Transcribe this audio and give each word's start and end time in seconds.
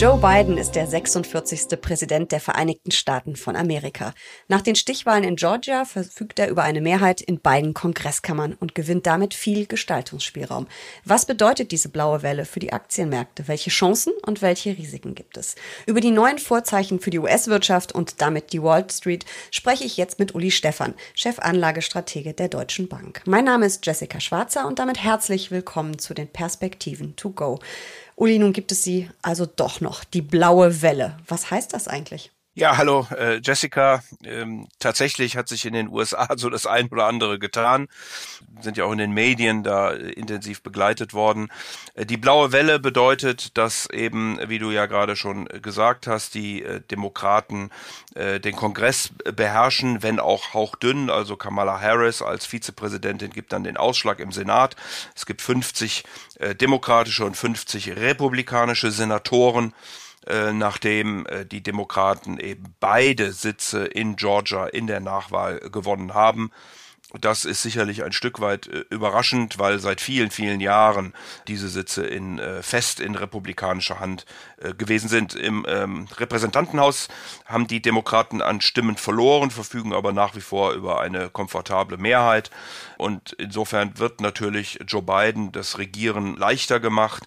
Joe 0.00 0.16
Biden 0.16 0.56
ist 0.56 0.76
der 0.76 0.86
46. 0.86 1.78
Präsident 1.78 2.32
der 2.32 2.40
Vereinigten 2.40 2.90
Staaten 2.90 3.36
von 3.36 3.54
Amerika. 3.54 4.14
Nach 4.48 4.62
den 4.62 4.74
Stichwahlen 4.74 5.24
in 5.24 5.36
Georgia 5.36 5.84
verfügt 5.84 6.38
er 6.38 6.48
über 6.48 6.62
eine 6.62 6.80
Mehrheit 6.80 7.20
in 7.20 7.38
beiden 7.38 7.74
Kongresskammern 7.74 8.54
und 8.58 8.74
gewinnt 8.74 9.06
damit 9.06 9.34
viel 9.34 9.66
Gestaltungsspielraum. 9.66 10.68
Was 11.04 11.26
bedeutet 11.26 11.70
diese 11.70 11.90
blaue 11.90 12.22
Welle 12.22 12.46
für 12.46 12.60
die 12.60 12.72
Aktienmärkte? 12.72 13.46
Welche 13.46 13.68
Chancen 13.68 14.14
und 14.24 14.40
welche 14.40 14.78
Risiken 14.78 15.14
gibt 15.14 15.36
es? 15.36 15.54
Über 15.84 16.00
die 16.00 16.12
neuen 16.12 16.38
Vorzeichen 16.38 16.98
für 17.00 17.10
die 17.10 17.18
US-Wirtschaft 17.18 17.92
und 17.92 18.22
damit 18.22 18.54
die 18.54 18.62
Wall 18.62 18.86
Street 18.90 19.26
spreche 19.50 19.84
ich 19.84 19.98
jetzt 19.98 20.18
mit 20.18 20.34
Uli 20.34 20.50
Stephan, 20.50 20.94
Chefanlagestratege 21.14 22.32
der 22.32 22.48
Deutschen 22.48 22.88
Bank. 22.88 23.20
Mein 23.26 23.44
Name 23.44 23.66
ist 23.66 23.84
Jessica 23.84 24.18
Schwarzer 24.18 24.66
und 24.66 24.78
damit 24.78 25.04
herzlich 25.04 25.50
willkommen 25.50 25.98
zu 25.98 26.14
den 26.14 26.28
Perspektiven 26.28 27.16
to 27.16 27.28
go. 27.28 27.58
Uli, 28.20 28.38
nun 28.38 28.52
gibt 28.52 28.70
es 28.70 28.84
sie 28.84 29.08
also 29.22 29.46
doch 29.46 29.80
noch, 29.80 29.89
die 30.04 30.22
blaue 30.22 30.82
Welle. 30.82 31.16
Was 31.26 31.50
heißt 31.50 31.74
das 31.74 31.88
eigentlich? 31.88 32.30
Ja, 32.54 32.76
hallo 32.76 33.06
äh, 33.16 33.40
Jessica. 33.40 34.02
Ähm, 34.24 34.66
tatsächlich 34.80 35.36
hat 35.36 35.46
sich 35.46 35.66
in 35.66 35.72
den 35.72 35.88
USA 35.88 36.26
so 36.36 36.50
das 36.50 36.66
ein 36.66 36.88
oder 36.88 37.06
andere 37.06 37.38
getan. 37.38 37.86
Sind 38.60 38.76
ja 38.76 38.84
auch 38.86 38.92
in 38.92 38.98
den 38.98 39.12
Medien 39.12 39.62
da 39.62 39.92
äh, 39.92 40.10
intensiv 40.10 40.60
begleitet 40.60 41.14
worden. 41.14 41.48
Äh, 41.94 42.06
die 42.06 42.16
blaue 42.16 42.50
Welle 42.50 42.80
bedeutet, 42.80 43.56
dass 43.56 43.88
eben, 43.90 44.40
wie 44.48 44.58
du 44.58 44.72
ja 44.72 44.86
gerade 44.86 45.14
schon 45.14 45.44
gesagt 45.62 46.08
hast, 46.08 46.34
die 46.34 46.64
äh, 46.64 46.80
Demokraten 46.80 47.70
äh, 48.16 48.40
den 48.40 48.56
Kongress 48.56 49.10
beherrschen, 49.32 50.02
wenn 50.02 50.18
auch 50.18 50.52
hauchdünn. 50.52 51.08
Also 51.08 51.36
Kamala 51.36 51.80
Harris 51.80 52.20
als 52.20 52.46
Vizepräsidentin 52.46 53.30
gibt 53.30 53.52
dann 53.52 53.62
den 53.62 53.76
Ausschlag 53.76 54.18
im 54.18 54.32
Senat. 54.32 54.74
Es 55.14 55.24
gibt 55.24 55.40
50 55.40 56.02
äh, 56.40 56.56
demokratische 56.56 57.24
und 57.24 57.36
50 57.36 57.94
republikanische 57.94 58.90
Senatoren. 58.90 59.72
Äh, 60.26 60.52
nachdem 60.52 61.24
äh, 61.26 61.46
die 61.46 61.62
Demokraten 61.62 62.38
eben 62.38 62.74
beide 62.78 63.32
Sitze 63.32 63.86
in 63.86 64.16
Georgia 64.16 64.66
in 64.66 64.86
der 64.86 65.00
Nachwahl 65.00 65.60
gewonnen 65.60 66.12
haben. 66.12 66.50
Das 67.18 67.46
ist 67.46 67.62
sicherlich 67.62 68.04
ein 68.04 68.12
Stück 68.12 68.38
weit 68.40 68.66
äh, 68.68 68.84
überraschend, 68.90 69.58
weil 69.58 69.78
seit 69.78 70.02
vielen, 70.02 70.30
vielen 70.30 70.60
Jahren 70.60 71.14
diese 71.48 71.70
Sitze 71.70 72.06
in, 72.06 72.38
äh, 72.38 72.62
fest 72.62 73.00
in 73.00 73.14
republikanischer 73.14 73.98
Hand 73.98 74.26
äh, 74.58 74.74
gewesen 74.74 75.08
sind. 75.08 75.34
Im 75.34 75.64
ähm, 75.66 76.06
Repräsentantenhaus 76.18 77.08
haben 77.46 77.66
die 77.66 77.80
Demokraten 77.80 78.42
an 78.42 78.60
Stimmen 78.60 78.98
verloren, 78.98 79.50
verfügen 79.50 79.94
aber 79.94 80.12
nach 80.12 80.36
wie 80.36 80.42
vor 80.42 80.72
über 80.72 81.00
eine 81.00 81.30
komfortable 81.30 81.96
Mehrheit. 81.96 82.50
Und 82.98 83.32
insofern 83.32 83.98
wird 83.98 84.20
natürlich 84.20 84.80
Joe 84.86 85.02
Biden 85.02 85.50
das 85.50 85.78
Regieren 85.78 86.36
leichter 86.36 86.78
gemacht 86.78 87.24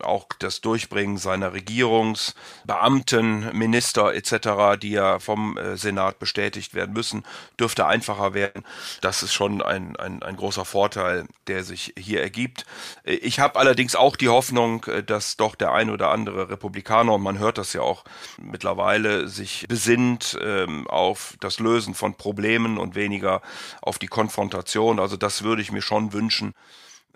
auch 0.00 0.26
das 0.38 0.60
Durchbringen 0.60 1.18
seiner 1.18 1.52
Regierungsbeamten, 1.52 3.56
Minister 3.56 4.14
etc., 4.14 4.80
die 4.80 4.90
ja 4.90 5.20
vom 5.20 5.56
äh, 5.56 5.76
Senat 5.76 6.18
bestätigt 6.18 6.74
werden 6.74 6.92
müssen, 6.92 7.24
dürfte 7.58 7.86
einfacher 7.86 8.34
werden. 8.34 8.64
Das 9.00 9.22
ist 9.22 9.32
schon 9.32 9.62
ein, 9.62 9.96
ein, 9.96 10.22
ein 10.22 10.36
großer 10.36 10.64
Vorteil, 10.64 11.26
der 11.46 11.62
sich 11.62 11.94
hier 11.96 12.22
ergibt. 12.22 12.66
Ich 13.04 13.38
habe 13.38 13.58
allerdings 13.58 13.94
auch 13.94 14.16
die 14.16 14.28
Hoffnung, 14.28 14.84
äh, 14.84 15.04
dass 15.04 15.36
doch 15.36 15.54
der 15.54 15.72
ein 15.72 15.90
oder 15.90 16.10
andere 16.10 16.50
Republikaner, 16.50 17.14
und 17.14 17.22
man 17.22 17.38
hört 17.38 17.58
das 17.58 17.72
ja 17.72 17.82
auch 17.82 18.04
mittlerweile, 18.38 19.28
sich 19.28 19.66
besinnt 19.68 20.36
ähm, 20.42 20.88
auf 20.88 21.36
das 21.40 21.60
Lösen 21.60 21.94
von 21.94 22.14
Problemen 22.14 22.78
und 22.78 22.96
weniger 22.96 23.42
auf 23.80 23.98
die 23.98 24.08
Konfrontation. 24.08 24.98
Also 24.98 25.16
das 25.16 25.44
würde 25.44 25.62
ich 25.62 25.70
mir 25.70 25.82
schon 25.82 26.12
wünschen 26.12 26.54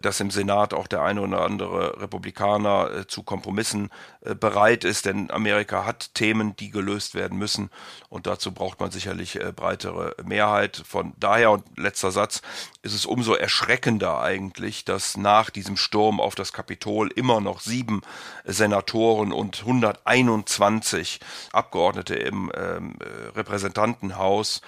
dass 0.00 0.20
im 0.20 0.30
Senat 0.30 0.74
auch 0.74 0.86
der 0.86 1.02
eine 1.02 1.22
oder 1.22 1.42
andere 1.42 2.00
Republikaner 2.00 2.91
äh, 2.91 3.06
zu 3.06 3.23
Kompromissen 3.23 3.90
äh, 4.20 4.34
bereit 4.34 4.84
ist, 4.84 5.06
denn 5.06 5.30
Amerika 5.30 5.84
hat 5.84 6.14
Themen, 6.14 6.55
die 6.56 6.70
gelöst 6.70 7.14
werden 7.14 7.39
müssen 7.39 7.70
und 8.08 8.27
dazu 8.27 8.52
braucht 8.52 8.80
man 8.80 8.90
sicherlich 8.90 9.40
äh, 9.40 9.52
breitere 9.52 10.14
Mehrheit. 10.24 10.83
Von 10.86 11.14
daher 11.18 11.50
und 11.50 11.64
letzter 11.77 12.11
Satz 12.12 12.42
ist 12.83 12.95
es 12.95 13.06
umso 13.06 13.34
erschreckender 13.34 14.20
eigentlich, 14.20 14.84
dass 14.84 15.17
nach 15.17 15.50
diesem 15.50 15.77
Sturm 15.77 16.20
auf 16.20 16.34
das 16.34 16.52
Kapitol 16.52 17.11
immer 17.11 17.40
noch 17.40 17.61
sieben 17.61 18.02
Senatoren 18.44 19.33
und 19.33 19.61
121 19.61 21.20
Abgeordnete 21.52 22.14
im 22.14 22.52
ähm, 22.55 22.96
Repräsentantenhaus 23.34 24.62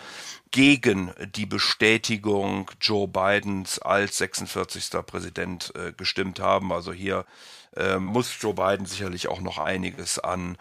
gegen 0.50 1.12
die 1.34 1.46
Bestätigung 1.46 2.70
Joe 2.80 3.06
Bidens 3.06 3.78
als 3.78 4.18
46. 4.18 4.90
Präsident 5.06 5.72
äh, 5.76 5.92
gestimmt 5.92 6.40
haben. 6.40 6.72
Also 6.72 6.92
hier 6.92 7.24
äh, 7.76 7.98
muss 7.98 8.36
Joe 8.40 8.54
Biden 8.54 8.86
sicherlich 8.86 9.28
auch 9.28 9.40
noch 9.40 9.58
einiges 9.58 10.18
an 10.18 10.56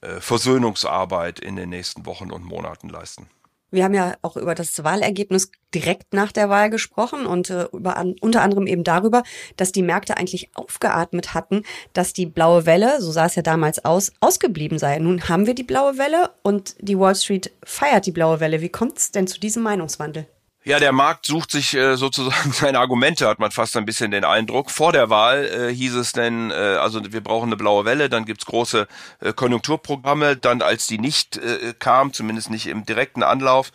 äh, 0.00 0.20
Versöhnungsarbeit 0.20 1.38
in 1.40 1.56
den 1.56 1.68
nächsten 1.68 2.06
Wochen 2.06 2.30
und 2.30 2.44
Monaten 2.44 2.88
leisten. 2.88 3.28
Wir 3.70 3.84
haben 3.84 3.94
ja 3.94 4.14
auch 4.22 4.36
über 4.36 4.54
das 4.54 4.82
Wahlergebnis 4.82 5.50
direkt 5.74 6.14
nach 6.14 6.32
der 6.32 6.48
Wahl 6.48 6.70
gesprochen 6.70 7.26
und 7.26 7.50
äh, 7.50 7.66
über, 7.72 8.02
unter 8.20 8.42
anderem 8.42 8.66
eben 8.66 8.84
darüber, 8.84 9.22
dass 9.56 9.72
die 9.72 9.82
Märkte 9.82 10.16
eigentlich 10.16 10.50
aufgeatmet 10.54 11.34
hatten, 11.34 11.62
dass 11.92 12.12
die 12.12 12.26
blaue 12.26 12.64
Welle, 12.64 13.00
so 13.00 13.10
sah 13.10 13.26
es 13.26 13.34
ja 13.34 13.42
damals 13.42 13.84
aus, 13.84 14.12
ausgeblieben 14.20 14.78
sei. 14.78 14.98
Nun 14.98 15.28
haben 15.28 15.46
wir 15.46 15.54
die 15.54 15.64
blaue 15.64 15.98
Welle 15.98 16.30
und 16.42 16.76
die 16.80 16.98
Wall 16.98 17.14
Street 17.14 17.52
feiert 17.62 18.06
die 18.06 18.12
blaue 18.12 18.40
Welle. 18.40 18.60
Wie 18.60 18.70
kommt 18.70 18.98
es 18.98 19.12
denn 19.12 19.26
zu 19.26 19.38
diesem 19.38 19.62
Meinungswandel? 19.62 20.26
Ja, 20.64 20.78
der 20.78 20.92
Markt 20.92 21.24
sucht 21.24 21.50
sich 21.52 21.72
äh, 21.74 21.96
sozusagen 21.96 22.52
seine 22.52 22.80
Argumente, 22.80 23.26
hat 23.26 23.38
man 23.38 23.50
fast 23.50 23.76
ein 23.76 23.86
bisschen 23.86 24.10
den 24.10 24.24
Eindruck. 24.24 24.70
Vor 24.70 24.92
der 24.92 25.08
Wahl 25.08 25.46
äh, 25.46 25.74
hieß 25.74 25.94
es 25.94 26.12
denn, 26.12 26.50
äh, 26.50 26.54
also 26.54 27.00
wir 27.12 27.22
brauchen 27.22 27.48
eine 27.48 27.56
blaue 27.56 27.84
Welle, 27.84 28.08
dann 28.08 28.24
gibt's 28.24 28.44
große 28.44 28.86
äh, 29.20 29.32
Konjunkturprogramme. 29.32 30.36
Dann, 30.36 30.60
als 30.60 30.86
die 30.86 30.98
nicht 30.98 31.36
äh, 31.38 31.74
kam, 31.78 32.12
zumindest 32.12 32.50
nicht 32.50 32.66
im 32.66 32.84
direkten 32.84 33.22
Anlauf, 33.22 33.72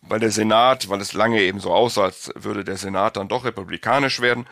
weil 0.00 0.20
der 0.20 0.32
Senat, 0.32 0.88
weil 0.88 1.00
es 1.00 1.12
lange 1.12 1.40
eben 1.40 1.60
so 1.60 1.72
aussah, 1.72 2.04
als 2.04 2.32
würde 2.34 2.64
der 2.64 2.76
Senat 2.76 3.16
dann 3.16 3.28
doch 3.28 3.44
republikanisch 3.44 4.20
werden, 4.20 4.46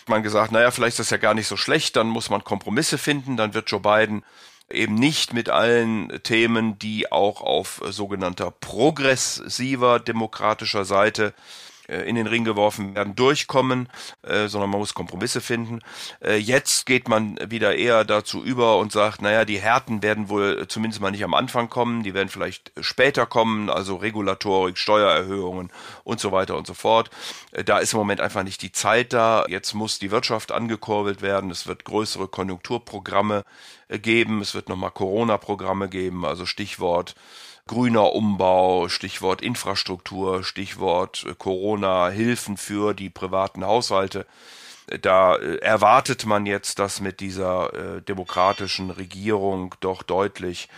hat 0.00 0.08
man 0.08 0.22
gesagt, 0.22 0.52
naja, 0.52 0.70
vielleicht 0.70 0.98
ist 0.98 1.06
das 1.06 1.10
ja 1.10 1.18
gar 1.18 1.34
nicht 1.34 1.48
so 1.48 1.56
schlecht, 1.56 1.96
dann 1.96 2.08
muss 2.08 2.30
man 2.30 2.44
Kompromisse 2.44 2.96
finden, 2.98 3.36
dann 3.36 3.54
wird 3.54 3.70
Joe 3.70 3.80
Biden 3.80 4.24
eben 4.70 4.94
nicht 4.94 5.32
mit 5.32 5.48
allen 5.48 6.20
Themen, 6.22 6.78
die 6.78 7.12
auch 7.12 7.40
auf 7.40 7.82
sogenannter 7.90 8.50
progressiver 8.50 10.00
demokratischer 10.00 10.84
Seite 10.84 11.26
äh, 11.26 11.32
in 11.88 12.16
den 12.16 12.26
Ring 12.26 12.44
geworfen 12.44 12.94
werden, 12.94 13.14
durchkommen, 13.14 13.88
äh, 14.22 14.48
sondern 14.48 14.70
man 14.70 14.80
muss 14.80 14.94
Kompromisse 14.94 15.40
finden. 15.40 15.80
Äh, 16.20 16.36
jetzt 16.36 16.86
geht 16.86 17.08
man 17.08 17.38
wieder 17.48 17.76
eher 17.76 18.04
dazu 18.04 18.42
über 18.42 18.78
und 18.78 18.92
sagt, 18.92 19.22
naja, 19.22 19.44
die 19.44 19.60
Härten 19.60 20.02
werden 20.02 20.28
wohl 20.28 20.66
zumindest 20.68 21.00
mal 21.00 21.10
nicht 21.10 21.24
am 21.24 21.34
Anfang 21.34 21.68
kommen, 21.68 22.02
die 22.02 22.14
werden 22.14 22.28
vielleicht 22.28 22.72
später 22.80 23.26
kommen, 23.26 23.70
also 23.70 23.96
Regulatorik, 23.96 24.78
Steuererhöhungen 24.78 25.70
und 26.04 26.20
so 26.20 26.32
weiter 26.32 26.56
und 26.56 26.66
so 26.66 26.74
fort. 26.74 27.10
Äh, 27.52 27.64
da 27.64 27.78
ist 27.78 27.92
im 27.92 27.98
Moment 27.98 28.20
einfach 28.20 28.42
nicht 28.42 28.62
die 28.62 28.72
Zeit 28.72 29.12
da. 29.12 29.44
Jetzt 29.48 29.74
muss 29.74 29.98
die 29.98 30.10
Wirtschaft 30.10 30.52
angekurbelt 30.52 31.22
werden, 31.22 31.50
es 31.50 31.66
wird 31.66 31.84
größere 31.84 32.28
Konjunkturprogramme 32.28 33.44
äh, 33.88 33.98
geben, 33.98 34.40
es 34.40 34.54
wird 34.54 34.68
nochmal 34.68 34.90
Corona-Programme 34.90 35.88
geben, 35.88 36.24
also 36.24 36.46
Stichwort 36.46 37.14
grüner 37.66 38.12
Umbau, 38.12 38.88
Stichwort 38.88 39.42
Infrastruktur, 39.42 40.44
Stichwort 40.44 41.24
äh, 41.28 41.34
Corona, 41.36 42.08
Hilfen 42.08 42.56
für 42.56 42.94
die 42.94 43.10
privaten 43.10 43.64
Haushalte. 43.64 44.26
Da 45.02 45.36
äh, 45.36 45.56
erwartet 45.56 46.26
man 46.26 46.46
jetzt, 46.46 46.78
dass 46.78 47.00
mit 47.00 47.20
dieser 47.20 47.74
äh, 47.74 48.02
demokratischen 48.02 48.90
Regierung 48.90 49.74
doch 49.80 50.02
deutlich 50.02 50.68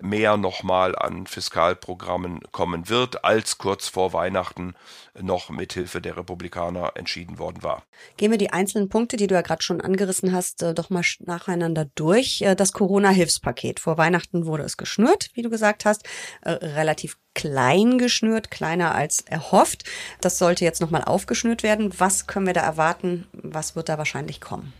mehr 0.00 0.36
nochmal 0.36 0.96
an 0.96 1.26
Fiskalprogrammen 1.26 2.40
kommen 2.52 2.88
wird, 2.88 3.24
als 3.24 3.58
kurz 3.58 3.88
vor 3.88 4.12
Weihnachten 4.12 4.74
noch 5.20 5.50
mithilfe 5.50 6.00
der 6.00 6.16
Republikaner 6.16 6.92
entschieden 6.94 7.38
worden 7.38 7.62
war. 7.62 7.82
Gehen 8.16 8.30
wir 8.30 8.38
die 8.38 8.52
einzelnen 8.52 8.88
Punkte, 8.88 9.16
die 9.16 9.26
du 9.26 9.34
ja 9.34 9.42
gerade 9.42 9.62
schon 9.62 9.80
angerissen 9.80 10.32
hast, 10.32 10.62
äh, 10.62 10.74
doch 10.74 10.90
mal 10.90 11.02
nacheinander 11.20 11.86
durch. 11.94 12.42
Äh, 12.42 12.54
das 12.54 12.72
Corona-Hilfspaket. 12.72 13.80
Vor 13.80 13.98
Weihnachten 13.98 14.46
wurde 14.46 14.62
es 14.62 14.76
geschnürt, 14.76 15.30
wie 15.34 15.42
du 15.42 15.50
gesagt 15.50 15.84
hast, 15.84 16.04
äh, 16.42 16.50
relativ 16.50 17.18
klein 17.34 17.98
geschnürt, 17.98 18.50
kleiner 18.50 18.94
als 18.94 19.20
erhofft. 19.20 19.84
Das 20.20 20.38
sollte 20.38 20.64
jetzt 20.64 20.80
nochmal 20.80 21.04
aufgeschnürt 21.04 21.62
werden. 21.62 21.92
Was 21.98 22.26
können 22.26 22.46
wir 22.46 22.54
da 22.54 22.62
erwarten? 22.62 23.26
Was 23.32 23.76
wird 23.76 23.88
da 23.88 23.98
wahrscheinlich 23.98 24.40
kommen? 24.40 24.72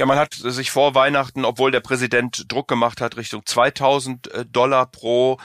Ja, 0.00 0.06
man 0.06 0.18
hat 0.18 0.32
sich 0.32 0.70
vor 0.70 0.94
Weihnachten, 0.94 1.44
obwohl 1.44 1.72
der 1.72 1.80
Präsident 1.80 2.50
Druck 2.50 2.68
gemacht 2.68 3.02
hat, 3.02 3.18
Richtung 3.18 3.44
2000 3.44 4.32
äh, 4.32 4.46
Dollar 4.46 4.86
pro 4.86 5.36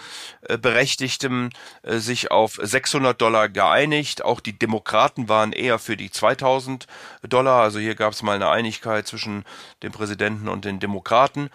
äh, 0.43 0.57
Berechtigtem, 0.57 1.49
äh, 1.83 1.97
sich 1.97 2.31
auf 2.31 2.57
600 2.61 3.19
Dollar 3.19 3.49
geeinigt. 3.49 4.23
Auch 4.23 4.39
die 4.39 4.57
Demokraten 4.57 5.27
waren 5.27 5.51
eher 5.51 5.77
für 5.77 5.97
die 5.97 6.09
2000 6.09 6.87
Dollar. 7.27 7.63
Also 7.63 7.79
hier 7.79 7.95
gab 7.95 8.13
es 8.13 8.23
mal 8.23 8.37
eine 8.37 8.47
Einigkeit 8.47 9.05
zwischen 9.05 9.43
dem 9.83 9.91
Präsidenten 9.91 10.47
und 10.47 10.63
den 10.63 10.79
Demokraten. 10.79 11.49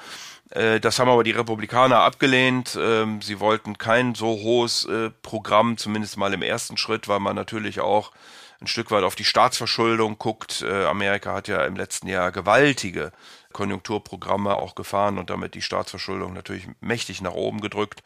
Das 0.51 0.99
haben 0.99 1.09
aber 1.09 1.23
die 1.23 1.31
Republikaner 1.31 2.01
abgelehnt. 2.01 2.77
Ähm, 2.79 3.23
sie 3.23 3.39
wollten 3.39 3.79
kein 3.79 4.17
so 4.17 4.27
hohes 4.41 4.87
Programm, 5.23 5.77
zumindest 5.79 6.17
mal 6.17 6.35
im 6.35 6.43
ersten 6.43 6.77
Schritt, 6.77 7.07
weil 7.07 7.21
man 7.21 7.37
natürlich 7.37 7.79
auch 7.79 8.11
ein 8.61 8.67
Stück 8.67 8.91
weit 8.91 9.05
auf 9.05 9.15
die 9.15 9.25
Staatsverschuldung 9.25 10.19
guckt. 10.19 10.63
Äh, 10.63 10.85
Amerika 10.85 11.33
hat 11.33 11.49
ja 11.49 11.65
im 11.65 11.77
letzten 11.77 12.09
Jahr 12.09 12.31
gewaltige 12.31 13.13
Konjunkturprogramme 13.53 14.57
auch 14.57 14.75
gefahren 14.75 15.19
und 15.19 15.31
damit 15.31 15.55
die 15.55 15.63
Staatsverschuldung 15.63 16.35
natürlich 16.35 16.69
mächtig 16.81 17.23
nach 17.23 17.33
oben 17.33 17.61
gedrückt. 17.61 18.03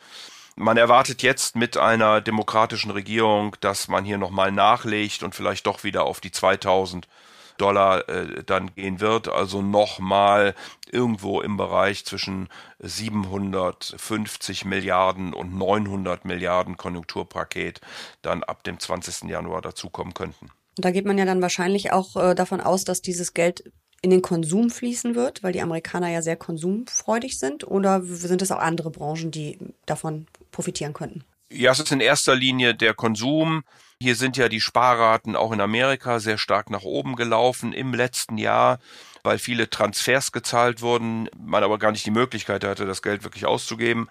Man 0.57 0.77
erwartet 0.77 1.23
jetzt 1.23 1.57
mit 1.57 1.77
einer 1.77 2.21
demokratischen 2.21 2.93
Regierung, 2.93 3.57
dass 3.61 3.89
man 3.89 4.05
hier 4.05 4.19
nochmal 4.19 4.53
nachlegt 4.53 5.25
und 5.25 5.35
vielleicht 5.35 5.67
doch 5.67 5.83
wieder 5.83 6.05
auf 6.05 6.21
die 6.21 6.31
2000 6.31 7.09
Dollar 7.57 8.09
äh, 8.09 8.43
dann 8.45 8.75
gehen 8.75 9.01
wird. 9.01 9.29
Also 9.29 9.63
nochmal 9.63 10.55
irgendwo 10.91 11.41
im 11.41 11.57
Bereich 11.57 12.05
zwischen 12.05 12.49
750 12.81 14.65
Milliarden 14.65 15.33
und 15.33 15.57
900 15.57 16.25
Milliarden 16.25 16.77
Konjunkturpaket 16.77 17.81
dann 18.23 18.43
ab 18.43 18.65
dem 18.65 18.79
20. 18.79 19.29
Januar 19.29 19.63
dazukommen 19.63 20.15
könnten. 20.15 20.51
Und 20.77 20.85
da 20.85 20.91
geht 20.91 21.07
man 21.07 21.19
ja 21.19 21.25
dann 21.25 21.43
wahrscheinlich 21.43 21.93
auch 21.93 22.17
äh, 22.17 22.35
davon 22.35 22.61
aus, 22.61 22.85
dass 22.85 23.01
dieses 23.01 23.35
Geld 23.35 23.65
in 24.05 24.11
den 24.11 24.23
Konsum 24.23 24.69
fließen 24.69 25.15
wird, 25.15 25.43
weil 25.43 25.53
die 25.53 25.63
Amerikaner 25.63 26.11
ja 26.11 26.21
sehr 26.21 26.37
konsumfreudig 26.37 27.39
sind? 27.39 27.67
Oder 27.67 28.03
sind 28.03 28.43
es 28.43 28.53
auch 28.53 28.59
andere 28.59 28.91
Branchen, 28.91 29.31
die 29.31 29.59
davon 29.87 30.27
profitieren 30.51 30.93
könnten? 30.93 31.25
Ja, 31.51 31.73
es 31.73 31.81
ist 31.81 31.91
in 31.91 32.01
erster 32.01 32.35
Linie 32.35 32.75
der 32.75 32.93
Konsum. 32.93 33.65
Hier 34.01 34.17
sind 34.17 34.37
ja 34.37 34.49
die 34.49 34.61
Sparraten 34.61 35.37
auch 35.37 35.53
in 35.53 35.61
Amerika 35.61 36.19
sehr 36.21 36.39
stark 36.39 36.71
nach 36.71 36.83
oben 36.83 37.17
gelaufen 37.17 37.73
im 37.73 37.95
letzten 37.95 38.39
Jahr, 38.39 38.79
weil 39.23 39.39
viele 39.39 39.71
Transfers 39.71 40.33
gezahlt 40.33 40.83
wurden, 40.83 41.29
man 41.39 41.65
aber 41.65 41.79
gar 41.79 41.93
nicht 41.93 42.05
die 42.05 42.11
Möglichkeit 42.11 42.65
hatte, 42.65 42.87
das 42.87 43.03
Geld 43.03 43.25
wirklich 43.25 43.47
auszugeben. 43.47 44.09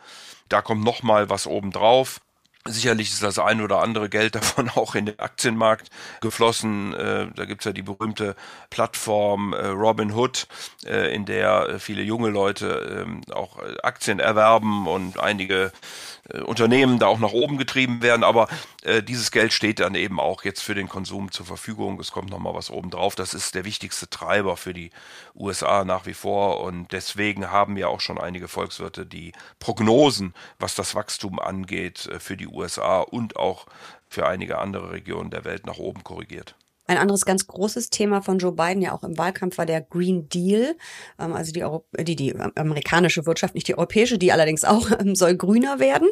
Da 0.50 0.62
kommt 0.62 0.84
noch 0.84 1.04
mal 1.04 1.30
was 1.30 1.48
obendrauf. 1.48 2.20
Sicherlich 2.66 3.12
ist 3.12 3.22
das 3.22 3.40
ein 3.40 3.60
oder 3.60 3.82
andere 3.82 4.08
Geld 4.08 4.36
davon 4.36 4.70
auch 4.70 4.96
in 4.96 5.06
den 5.06 5.20
Aktienmarkt 5.20 5.90
geflossen. 6.22 6.94
Äh, 6.94 7.28
da 7.36 7.46
gibt's 7.46 7.66
ja 7.66 7.74
die 7.74 7.82
berühmte 7.82 8.36
Plattform 8.70 9.54
äh, 9.54 9.68
Robinhood, 9.68 10.48
äh, 10.86 11.14
in 11.14 11.26
der 11.26 11.80
viele 11.80 12.04
junge 12.04 12.30
Leute 12.30 13.04
ähm, 13.06 13.22
auch 13.34 13.60
Aktien 13.84 14.20
erwerben 14.20 14.88
und 14.88 15.20
einige 15.20 15.74
Unternehmen 16.46 17.00
da 17.00 17.08
auch 17.08 17.20
nach 17.20 17.34
oben 17.34 17.58
getrieben 17.58 18.02
werden. 18.02 18.24
Aber 18.24 18.48
dieses 19.08 19.32
Geld 19.32 19.52
steht 19.52 19.80
dann 19.80 19.96
eben 19.96 20.20
auch 20.20 20.44
jetzt 20.44 20.62
für 20.62 20.74
den 20.74 20.88
Konsum 20.88 21.32
zur 21.32 21.46
Verfügung. 21.46 22.00
Es 22.00 22.12
kommt 22.12 22.30
nochmal 22.30 22.54
was 22.54 22.72
obendrauf. 22.72 23.16
Das 23.16 23.34
ist 23.34 23.56
der 23.56 23.66
wichtigste 23.66 24.10
Treiber 24.10 24.56
für 24.56 24.74
die 24.74 24.92
USA 25.36 25.84
nach 25.84 26.06
wie 26.06 26.14
vor. 26.14 26.62
Und 26.62 26.92
deswegen 26.94 27.52
haben 27.52 27.76
ja 27.76 27.88
auch 27.88 28.00
schon 28.00 28.18
einige 28.18 28.48
Volkswirte 28.48 29.06
die 29.06 29.34
Prognosen, 29.60 30.34
was 30.60 30.76
das 30.76 30.96
Wachstum 30.96 31.40
angeht, 31.40 32.10
für 32.20 32.38
die 32.38 32.48
USA 32.48 33.02
und 33.02 33.36
auch 33.36 33.66
für 34.08 34.28
einige 34.28 34.60
andere 34.60 34.92
Regionen 34.92 35.30
der 35.30 35.44
Welt 35.44 35.66
nach 35.66 35.78
oben 35.78 36.04
korrigiert. 36.04 36.56
Ein 36.86 36.98
anderes 36.98 37.26
ganz 37.26 37.48
großes 37.48 37.90
Thema 37.90 38.22
von 38.22 38.40
Joe 38.40 38.52
Biden 38.52 38.82
ja 38.82 38.92
auch 38.92 39.04
im 39.04 39.18
Wahlkampf 39.18 39.58
war 39.58 39.66
der 39.66 39.82
Green 39.82 40.28
Deal. 40.28 40.76
Ähm, 41.18 41.34
also 41.34 41.54
die, 41.54 41.64
Euro 41.64 41.86
die, 41.98 42.16
die 42.16 42.36
amerikanische 42.36 43.26
Wirtschaft, 43.26 43.56
nicht 43.56 43.68
die 43.68 43.78
europäische, 43.78 44.18
die 44.18 44.32
allerdings 44.34 44.66
auch 44.66 44.92
ähm, 45.00 45.16
soll 45.16 45.38
grüner 45.38 45.80
werden. 45.80 46.10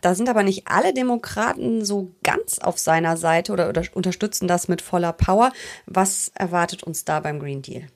Da 0.00 0.14
sind 0.14 0.28
aber 0.28 0.44
nicht 0.44 0.68
alle 0.68 0.94
Demokraten 0.94 1.84
so 1.84 2.14
ganz 2.22 2.60
auf 2.60 2.78
seiner 2.78 3.16
Seite 3.16 3.52
oder, 3.52 3.68
oder 3.68 3.82
unterstützen 3.94 4.46
das 4.46 4.68
mit 4.68 4.80
voller 4.80 5.12
Power. 5.12 5.52
Was 5.86 6.30
erwartet 6.34 6.84
uns 6.84 7.04
da 7.04 7.20
beim 7.20 7.40
Green 7.40 7.62
Deal? 7.62 7.88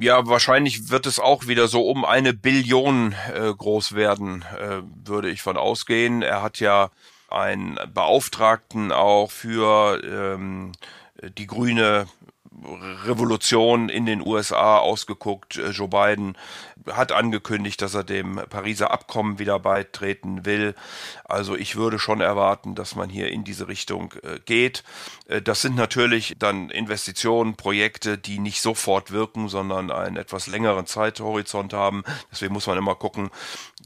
Ja, 0.00 0.26
wahrscheinlich 0.26 0.88
wird 0.88 1.06
es 1.06 1.18
auch 1.18 1.48
wieder 1.48 1.68
so 1.68 1.86
um 1.86 2.04
eine 2.04 2.32
Billion 2.32 3.14
äh, 3.34 3.52
groß 3.52 3.94
werden, 3.94 4.44
äh, 4.58 4.80
würde 5.04 5.28
ich 5.28 5.42
von 5.42 5.56
ausgehen. 5.56 6.22
Er 6.22 6.42
hat 6.42 6.60
ja 6.60 6.90
einen 7.28 7.78
Beauftragten 7.92 8.92
auch 8.92 9.30
für 9.30 10.00
ähm, 10.04 10.72
die 11.36 11.46
grüne 11.46 12.06
Revolution 13.04 13.88
in 13.88 14.06
den 14.06 14.24
USA 14.24 14.78
ausgeguckt. 14.78 15.56
Äh, 15.56 15.70
Joe 15.70 15.88
Biden 15.88 16.36
hat 16.90 17.12
angekündigt, 17.12 17.80
dass 17.80 17.94
er 17.94 18.04
dem 18.04 18.40
Pariser 18.50 18.90
Abkommen 18.90 19.38
wieder 19.38 19.58
beitreten 19.58 20.44
will. 20.44 20.74
Also 21.24 21.56
ich 21.56 21.76
würde 21.76 21.98
schon 21.98 22.20
erwarten, 22.20 22.74
dass 22.74 22.96
man 22.96 23.08
hier 23.08 23.30
in 23.30 23.44
diese 23.44 23.68
Richtung 23.68 24.14
äh, 24.22 24.38
geht. 24.44 24.82
Äh, 25.28 25.42
das 25.42 25.60
sind 25.60 25.76
natürlich 25.76 26.36
dann 26.38 26.70
Investitionen, 26.70 27.56
Projekte, 27.56 28.18
die 28.18 28.38
nicht 28.38 28.60
sofort 28.60 29.12
wirken, 29.12 29.48
sondern 29.48 29.90
einen 29.90 30.16
etwas 30.16 30.46
längeren 30.46 30.86
Zeithorizont 30.86 31.72
haben. 31.72 32.04
Deswegen 32.30 32.52
muss 32.52 32.66
man 32.66 32.78
immer 32.78 32.94
gucken, 32.94 33.30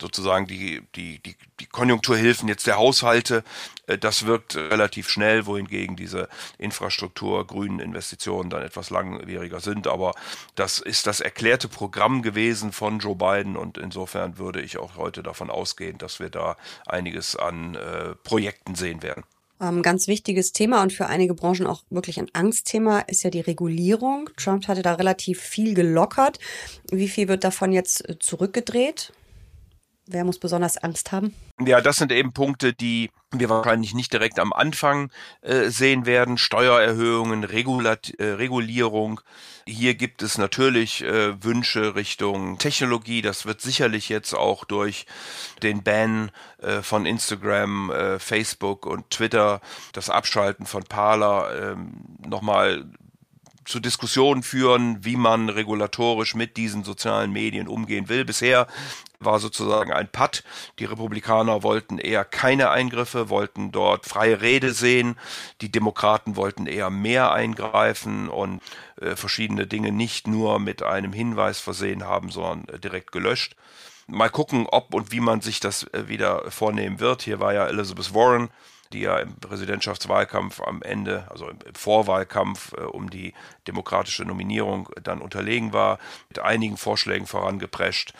sozusagen 0.00 0.46
die, 0.46 0.82
die, 0.94 1.18
die, 1.20 1.36
die 1.60 1.66
Konjunkturhilfen 1.66 2.48
jetzt 2.48 2.66
der 2.66 2.76
Haushalte, 2.76 3.44
äh, 3.86 3.98
das 3.98 4.26
wirkt 4.26 4.56
relativ 4.56 5.08
schnell, 5.08 5.46
wohingegen 5.46 5.96
diese 5.96 6.28
Infrastruktur, 6.58 7.46
grünen 7.46 7.80
Investitionen 7.80 8.50
dann 8.50 8.62
etwas 8.62 8.90
langwieriger 8.90 9.60
sind. 9.60 9.86
Aber 9.86 10.14
das 10.54 10.78
ist 10.78 11.06
das 11.06 11.20
erklärte 11.20 11.68
Programm 11.68 12.22
gewesen 12.22 12.72
von 12.72 12.98
Joe 12.98 13.16
Biden 13.16 13.56
und 13.56 13.78
insofern 13.78 14.38
würde 14.38 14.60
ich 14.60 14.78
auch 14.78 14.96
heute 14.96 15.22
davon 15.22 15.50
ausgehen, 15.50 15.98
dass 15.98 16.20
wir 16.20 16.30
da 16.30 16.56
einiges 16.86 17.36
an 17.36 17.74
äh, 17.74 18.14
Projekten 18.22 18.74
sehen 18.74 19.02
werden. 19.02 19.24
Ähm, 19.58 19.82
ganz 19.82 20.06
wichtiges 20.06 20.52
Thema 20.52 20.82
und 20.82 20.92
für 20.92 21.06
einige 21.06 21.32
Branchen 21.32 21.66
auch 21.66 21.82
wirklich 21.88 22.18
ein 22.18 22.28
Angstthema 22.34 23.00
ist 23.00 23.22
ja 23.22 23.30
die 23.30 23.40
Regulierung. 23.40 24.28
Trump 24.36 24.68
hatte 24.68 24.82
da 24.82 24.94
relativ 24.94 25.40
viel 25.40 25.74
gelockert. 25.74 26.38
Wie 26.90 27.08
viel 27.08 27.28
wird 27.28 27.42
davon 27.42 27.72
jetzt 27.72 28.06
äh, 28.06 28.18
zurückgedreht? 28.18 29.12
Wer 30.08 30.24
muss 30.24 30.38
besonders 30.38 30.78
Angst 30.78 31.10
haben? 31.10 31.34
Ja, 31.60 31.80
das 31.80 31.96
sind 31.96 32.12
eben 32.12 32.32
Punkte, 32.32 32.72
die 32.72 33.10
wir 33.32 33.48
wahrscheinlich 33.48 33.92
nicht 33.92 34.12
direkt 34.12 34.38
am 34.38 34.52
Anfang 34.52 35.10
äh, 35.40 35.68
sehen 35.68 36.06
werden. 36.06 36.38
Steuererhöhungen, 36.38 37.42
Regulat 37.42 38.10
äh, 38.18 38.24
Regulierung. 38.32 39.20
Hier 39.66 39.94
gibt 39.94 40.22
es 40.22 40.38
natürlich 40.38 41.02
äh, 41.02 41.42
Wünsche 41.42 41.96
Richtung 41.96 42.58
Technologie. 42.58 43.20
Das 43.20 43.46
wird 43.46 43.60
sicherlich 43.60 44.08
jetzt 44.08 44.32
auch 44.32 44.64
durch 44.64 45.06
den 45.64 45.82
Ban 45.82 46.30
äh, 46.58 46.82
von 46.82 47.04
Instagram, 47.04 47.90
äh, 47.90 48.18
Facebook 48.20 48.86
und 48.86 49.10
Twitter, 49.10 49.60
das 49.92 50.08
Abschalten 50.08 50.66
von 50.66 50.84
Parler 50.84 51.72
ähm, 51.72 51.94
nochmal 52.24 52.84
zu 53.66 53.80
Diskussionen 53.80 54.42
führen, 54.42 55.04
wie 55.04 55.16
man 55.16 55.48
regulatorisch 55.48 56.34
mit 56.34 56.56
diesen 56.56 56.84
sozialen 56.84 57.32
Medien 57.32 57.68
umgehen 57.68 58.08
will. 58.08 58.24
Bisher 58.24 58.66
war 59.18 59.38
sozusagen 59.38 59.92
ein 59.92 60.08
Patt. 60.08 60.44
Die 60.78 60.84
Republikaner 60.84 61.62
wollten 61.62 61.98
eher 61.98 62.24
keine 62.24 62.70
Eingriffe, 62.70 63.28
wollten 63.28 63.72
dort 63.72 64.06
freie 64.06 64.40
Rede 64.40 64.72
sehen. 64.72 65.16
Die 65.60 65.70
Demokraten 65.70 66.36
wollten 66.36 66.66
eher 66.66 66.90
mehr 66.90 67.32
eingreifen 67.32 68.28
und 68.28 68.62
äh, 69.00 69.16
verschiedene 69.16 69.66
Dinge 69.66 69.92
nicht 69.92 70.26
nur 70.26 70.58
mit 70.58 70.82
einem 70.82 71.12
Hinweis 71.12 71.60
versehen 71.60 72.04
haben, 72.04 72.30
sondern 72.30 72.68
äh, 72.74 72.78
direkt 72.78 73.12
gelöscht. 73.12 73.56
Mal 74.06 74.30
gucken, 74.30 74.66
ob 74.70 74.94
und 74.94 75.10
wie 75.10 75.20
man 75.20 75.40
sich 75.40 75.58
das 75.58 75.82
äh, 75.92 76.08
wieder 76.08 76.50
vornehmen 76.50 77.00
wird. 77.00 77.22
Hier 77.22 77.40
war 77.40 77.52
ja 77.52 77.66
Elizabeth 77.66 78.14
Warren, 78.14 78.50
die 78.92 79.00
ja 79.00 79.18
im 79.18 79.34
Präsidentschaftswahlkampf 79.36 80.60
am 80.60 80.82
Ende, 80.82 81.26
also 81.30 81.48
im 81.48 81.58
Vorwahlkampf 81.74 82.72
äh, 82.72 82.82
um 82.82 83.10
die 83.10 83.34
demokratische 83.66 84.24
Nominierung 84.24 84.88
dann 85.02 85.20
unterlegen 85.20 85.72
war, 85.72 85.98
mit 86.28 86.38
einigen 86.38 86.76
Vorschlägen 86.76 87.26
vorangeprescht. 87.26 88.12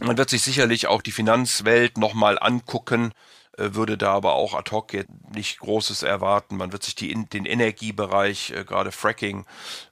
Man 0.00 0.18
wird 0.18 0.30
sich 0.30 0.42
sicherlich 0.42 0.88
auch 0.88 1.02
die 1.02 1.12
Finanzwelt 1.12 1.98
nochmal 1.98 2.38
angucken, 2.40 3.12
äh, 3.56 3.74
würde 3.74 3.96
da 3.96 4.12
aber 4.12 4.34
auch 4.34 4.54
ad 4.54 4.70
hoc 4.72 4.92
nicht 5.32 5.60
Großes 5.60 6.02
erwarten. 6.02 6.56
Man 6.56 6.72
wird 6.72 6.82
sich 6.82 6.94
die, 6.94 7.14
den 7.26 7.44
Energiebereich, 7.44 8.50
äh, 8.50 8.64
gerade 8.64 8.90
Fracking, 8.90 9.46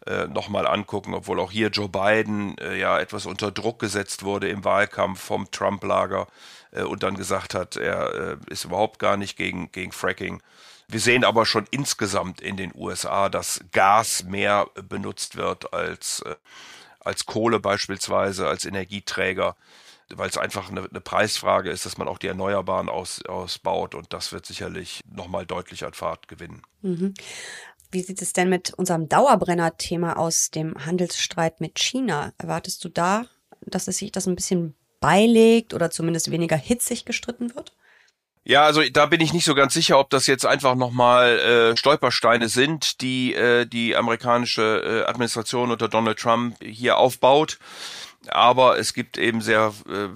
äh, 0.07 0.27
nochmal 0.27 0.67
angucken, 0.67 1.15
obwohl 1.15 1.39
auch 1.39 1.53
hier 1.53 1.69
Joe 1.69 1.89
Biden 1.89 2.57
ja 2.79 2.99
etwas 2.99 3.27
unter 3.27 3.51
Druck 3.51 3.79
gesetzt 3.79 4.25
wurde 4.25 4.49
im 4.49 4.65
Wahlkampf 4.65 5.21
vom 5.21 5.51
Trump-Lager 5.51 6.27
äh, 6.73 6.83
und 6.83 7.03
dann 7.03 7.17
gesagt 7.17 7.55
hat, 7.55 7.77
er 7.77 8.15
äh, 8.15 8.37
ist 8.49 8.65
überhaupt 8.65 8.99
gar 8.99 9.17
nicht 9.17 9.37
gegen, 9.37 9.71
gegen 9.73 9.93
Fracking. 9.93 10.43
Wir 10.89 11.01
sehen 11.01 11.25
aber 11.25 11.47
schon 11.47 11.67
insgesamt 11.71 12.41
in 12.41 12.57
den 12.57 12.73
USA, 12.75 13.29
dass 13.29 13.65
Gas 13.73 14.25
mehr 14.25 14.67
benutzt 14.89 15.37
wird 15.37 15.73
als, 15.73 16.21
äh, 16.27 16.35
als 17.01 17.27
Kohle 17.27 17.61
beispielsweise, 17.61 18.49
als 18.49 18.65
Energieträger 18.65 19.57
weil 20.15 20.29
es 20.29 20.37
einfach 20.37 20.71
eine, 20.71 20.83
eine, 20.83 21.01
Preisfrage 21.01 21.71
ist, 21.71 21.87
dass 21.87 21.97
man 21.97 22.09
auch 22.09 22.19
die 22.19 22.27
Erneuerbaren 22.27 22.91
aus, 22.91 23.25
ausbaut 23.25 23.95
und 23.95 24.13
das 24.13 24.33
wird 24.33 24.47
sicherlich 24.47 25.01
nochmal 25.11 25.47
deutlich 25.47 25.85
an 25.85 25.95
Fahrt 25.95 26.29
gewinnen. 26.29 26.63
Mhm. 26.83 27.15
Wie 27.91 28.03
sieht 28.03 28.23
es 28.23 28.33
denn 28.33 28.49
mit 28.49 28.73
unserem 28.73 29.09
Dauerbrenner-Thema 29.09 30.17
aus 30.17 30.51
dem 30.51 30.75
Handelsstreit 30.85 31.61
mit 31.61 31.79
China? 31.79 32.33
Erwartest 32.39 32.85
du 32.85 32.89
da, 32.89 33.27
dass 33.61 33.89
es 33.89 33.99
sich 33.99 34.13
das 34.13 34.27
ein 34.27 34.35
bisschen 34.37 34.75
beilegt 35.03 35.75
oder 35.75 35.91
zumindest 35.91 36.31
weniger 36.31 36.57
hitzig 36.57 37.05
gestritten 37.05 37.55
wird? 37.55 37.73
Ja, 38.45 38.65
also 38.65 38.83
da 38.91 39.07
bin 39.07 39.21
ich 39.21 39.33
nicht 39.33 39.45
so 39.45 39.55
ganz 39.55 39.73
sicher, 39.73 39.99
ob 39.99 40.11
das 40.11 40.27
jetzt 40.27 40.47
einfach 40.47 40.75
nochmal 40.75 41.39
äh, 41.39 41.77
Stolpersteine 41.77 42.49
sind, 42.49 43.01
die 43.01 43.35
äh, 43.35 43.67
die 43.67 43.95
amerikanische 43.95 45.05
äh, 45.05 45.09
Administration 45.09 45.71
unter 45.71 45.89
Donald 45.89 46.19
Trump 46.19 46.57
hier 46.61 46.97
aufbaut. 46.97 47.59
Aber 48.29 48.79
es 48.79 48.95
gibt 48.95 49.17
eben 49.17 49.43
sehr 49.43 49.73
äh, 49.89 50.09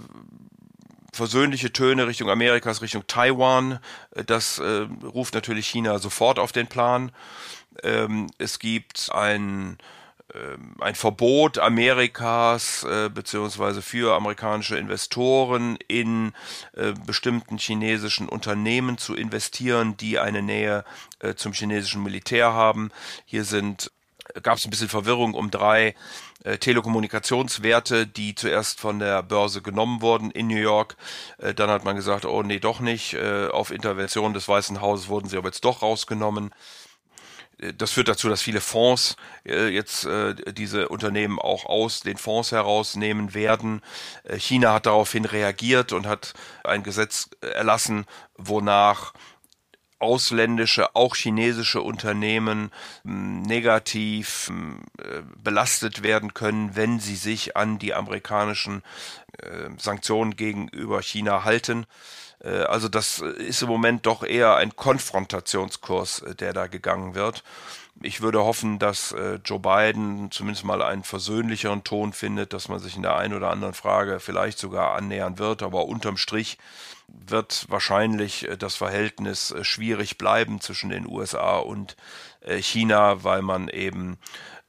versöhnliche 1.13 1.73
Töne 1.73 2.09
Richtung 2.09 2.29
Amerikas, 2.29 2.83
Richtung 2.83 3.07
Taiwan. 3.07 3.79
Das 4.27 4.59
äh, 4.59 4.87
ruft 5.05 5.35
natürlich 5.35 5.69
China 5.69 5.99
sofort 6.01 6.41
auf 6.41 6.51
den 6.51 6.67
Plan. 6.67 7.13
Ähm, 7.85 8.29
es 8.39 8.59
gibt 8.59 9.09
ein 9.13 9.79
ein 10.81 10.95
Verbot 10.95 11.59
Amerikas 11.59 12.85
äh, 12.85 13.09
beziehungsweise 13.09 13.81
für 13.81 14.15
amerikanische 14.15 14.77
Investoren 14.77 15.79
in 15.89 16.33
äh, 16.75 16.93
bestimmten 17.07 17.59
chinesischen 17.59 18.29
Unternehmen 18.29 18.99
zu 18.99 19.15
investieren, 19.15 19.97
die 19.97 20.19
eine 20.19 20.43
Nähe 20.43 20.85
äh, 21.21 21.35
zum 21.35 21.53
chinesischen 21.53 22.03
Militär 22.03 22.53
haben. 22.53 22.91
Hier 23.25 23.45
sind 23.45 23.91
gab 24.43 24.59
es 24.59 24.65
ein 24.65 24.71
bisschen 24.71 24.89
Verwirrung 24.89 25.35
um 25.35 25.51
drei 25.51 25.95
äh, 26.45 26.59
Telekommunikationswerte, 26.59 28.07
die 28.07 28.35
zuerst 28.35 28.81
von 28.81 28.99
der 28.99 29.23
Börse 29.23 29.63
genommen 29.63 30.01
wurden 30.03 30.31
in 30.31 30.49
New 30.49 30.57
York. 30.57 30.97
Äh, 31.39 31.55
dann 31.55 31.71
hat 31.71 31.85
man 31.85 31.97
gesagt, 31.97 32.25
oh 32.25 32.43
nee, 32.43 32.59
doch 32.59 32.81
nicht. 32.81 33.15
Äh, 33.15 33.49
auf 33.49 33.71
Intervention 33.71 34.35
des 34.35 34.49
Weißen 34.49 34.81
Hauses 34.81 35.09
wurden 35.09 35.29
sie 35.29 35.37
aber 35.37 35.49
jetzt 35.49 35.65
doch 35.65 35.83
rausgenommen. 35.83 36.53
Äh, 37.59 37.75
das 37.75 37.93
führt 37.93 38.09
dazu, 38.09 38.29
dass 38.29 38.43
viele 38.43 38.61
Fonds 38.61 39.17
äh, 39.45 39.69
jetzt 39.69 40.05
äh, 40.05 40.35
diese 40.53 40.89
Unternehmen 40.89 41.39
auch 41.39 41.67
aus 41.67 42.01
den 42.01 42.17
Fonds 42.17 42.53
herausnehmen 42.53 43.35
werden. 43.35 43.83
China 44.37 44.75
hat 44.75 44.87
daraufhin 44.87 45.25
reagiert 45.25 45.93
und 45.93 46.07
hat 46.07 46.35
ein 46.65 46.83
Gesetz 46.83 47.31
erlassen, 47.41 48.07
wonach 48.37 49.13
ausländische, 49.99 50.95
auch 50.95 51.17
chinesische 51.17 51.81
Unternehmen 51.81 52.71
hm, 53.03 53.43
negativ 53.43 54.49
hm, 54.49 54.85
belastet 55.43 56.03
werden 56.03 56.35
können, 56.35 56.77
wenn 56.77 57.01
sie 57.01 57.17
sich 57.17 57.57
an 57.57 57.79
die 57.79 57.95
amerikanischen 57.95 58.83
Sanktionen 59.79 60.37
gegenüber 60.37 61.03
China 61.03 61.45
halten. 61.45 61.87
Äh, 62.43 62.63
also 62.65 62.89
das 62.89 63.19
ist 63.21 63.63
im 63.63 63.69
Moment 63.69 64.07
doch 64.07 64.23
eher 64.23 64.57
ein 64.57 64.77
Konfrontationskurs, 64.77 66.21
äh, 66.23 66.35
der 66.35 66.53
da 66.53 66.67
gegangen 66.67 67.15
wird. 67.15 67.43
Ich 68.03 68.21
würde 68.21 68.45
hoffen, 68.45 68.79
dass 68.79 69.13
äh, 69.13 69.39
Joe 69.45 69.59
Biden 69.59 70.31
zumindest 70.31 70.65
mal 70.65 70.83
einen 70.83 71.03
versöhnlicheren 71.03 71.83
Ton 71.83 72.13
findet, 72.13 72.53
dass 72.53 72.69
man 72.69 72.79
sich 72.79 72.97
in 72.97 73.03
der 73.03 73.17
einen 73.17 73.33
oder 73.33 73.51
anderen 73.51 73.73
Frage 73.73 74.21
vielleicht 74.21 74.59
sogar 74.59 74.95
annähern 74.95 75.39
wird, 75.39 75.63
aber 75.63 75.87
unterm 75.87 76.19
Strich 76.19 76.59
wird 77.09 77.67
wahrscheinlich 77.69 78.49
das 78.59 78.75
Verhältnis 78.75 79.55
schwierig 79.63 80.19
bleiben 80.19 80.61
zwischen 80.61 80.91
den 80.91 81.07
USA 81.07 81.57
und 81.57 81.97
China, 82.59 83.23
weil 83.23 83.43
man 83.43 83.69
eben 83.69 84.19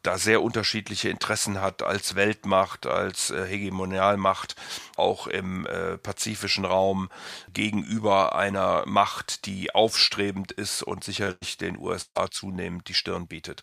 da 0.03 0.17
sehr 0.17 0.41
unterschiedliche 0.41 1.09
Interessen 1.09 1.61
hat 1.61 1.83
als 1.83 2.15
Weltmacht, 2.15 2.85
als 2.85 3.29
äh, 3.29 3.45
Hegemonialmacht, 3.45 4.55
auch 4.95 5.27
im 5.27 5.65
äh, 5.65 5.97
pazifischen 5.97 6.65
Raum 6.65 7.09
gegenüber 7.53 8.35
einer 8.35 8.85
Macht, 8.85 9.45
die 9.45 9.73
aufstrebend 9.73 10.51
ist 10.51 10.83
und 10.83 11.03
sicherlich 11.03 11.57
den 11.57 11.77
USA 11.77 12.29
zunehmend 12.31 12.87
die 12.87 12.93
Stirn 12.93 13.27
bietet. 13.27 13.61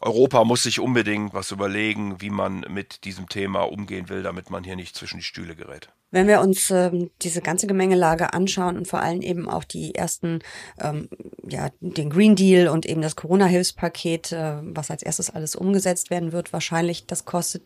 Europa 0.00 0.42
muss 0.44 0.64
sich 0.64 0.80
unbedingt 0.80 1.32
was 1.32 1.52
überlegen, 1.52 2.20
wie 2.20 2.30
man 2.30 2.66
mit 2.68 3.04
diesem 3.04 3.28
Thema 3.28 3.62
umgehen 3.62 4.08
will, 4.08 4.22
damit 4.24 4.50
man 4.50 4.64
hier 4.64 4.76
nicht 4.76 4.96
zwischen 4.96 5.18
die 5.18 5.22
Stühle 5.24 5.54
gerät. 5.54 5.90
Wenn 6.12 6.28
wir 6.28 6.40
uns 6.40 6.70
ähm, 6.70 7.10
diese 7.22 7.40
ganze 7.40 7.66
Gemengelage 7.66 8.32
anschauen 8.32 8.76
und 8.76 8.86
vor 8.86 9.00
allem 9.00 9.22
eben 9.22 9.48
auch 9.48 9.64
die 9.64 9.94
ersten, 9.94 10.40
ähm, 10.80 11.08
ja, 11.48 11.70
den 11.80 12.10
Green 12.10 12.36
Deal 12.36 12.68
und 12.68 12.86
eben 12.86 13.02
das 13.02 13.16
Corona-Hilfspaket, 13.16 14.30
äh, 14.30 14.58
was 14.62 14.90
als 14.90 15.02
erstes 15.02 15.30
alles 15.30 15.56
umgesetzt 15.56 16.10
werden 16.10 16.32
wird, 16.32 16.52
wahrscheinlich, 16.52 17.06
das 17.06 17.24
kostet 17.24 17.62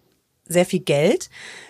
sehr 0.48 0.64
viel 0.64 0.80
Geld. 0.80 1.28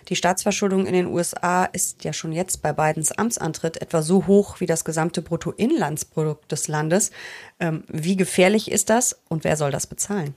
Die 0.08 0.16
Staatsverschuldung 0.16 0.86
in 0.86 0.92
den 0.92 1.06
USA 1.06 1.64
ist 1.64 2.04
ja 2.04 2.12
schon 2.12 2.32
jetzt 2.32 2.60
bei 2.60 2.74
Bidens 2.74 3.10
Amtsantritt 3.10 3.80
etwa 3.80 4.02
so 4.02 4.26
hoch 4.26 4.60
wie 4.60 4.66
das 4.66 4.84
gesamte 4.84 5.22
Bruttoinlandsprodukt 5.22 6.52
des 6.52 6.68
Landes. 6.68 7.10
Ähm, 7.58 7.84
wie 7.88 8.16
gefährlich 8.16 8.70
ist 8.70 8.90
das 8.90 9.18
und 9.28 9.44
wer 9.44 9.56
soll 9.56 9.70
das 9.70 9.86
bezahlen? 9.86 10.34